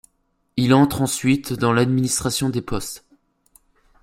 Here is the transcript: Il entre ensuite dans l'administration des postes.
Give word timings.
Il 0.57 0.73
entre 0.73 1.03
ensuite 1.03 1.53
dans 1.53 1.71
l'administration 1.73 2.49
des 2.49 2.63
postes. 2.63 3.05